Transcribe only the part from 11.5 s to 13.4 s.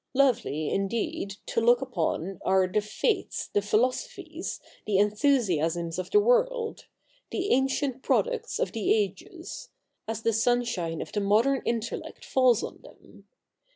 intellect falls on them.